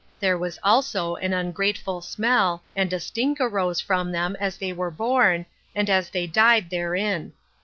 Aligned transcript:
There 0.19 0.35
was 0.35 0.57
also 0.63 1.15
an 1.17 1.31
ungrateful 1.31 2.01
smell, 2.01 2.63
and 2.75 2.91
a 2.91 2.99
stink 2.99 3.39
arose 3.39 3.79
from 3.81 4.11
them, 4.11 4.35
as 4.39 4.57
they 4.57 4.73
were 4.73 4.89
born, 4.89 5.45
and 5.75 5.91
as 5.91 6.09
they 6.09 6.25
died 6.25 6.71
therein. 6.71 7.33